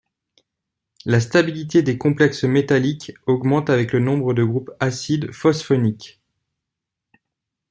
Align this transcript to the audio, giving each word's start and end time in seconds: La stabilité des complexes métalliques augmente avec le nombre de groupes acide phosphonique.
La 1.05 1.19
stabilité 1.19 1.83
des 1.83 1.99
complexes 1.99 2.43
métalliques 2.45 3.11
augmente 3.27 3.69
avec 3.69 3.91
le 3.93 3.99
nombre 3.99 4.33
de 4.33 4.43
groupes 4.43 4.71
acide 4.79 5.31
phosphonique. 5.31 6.19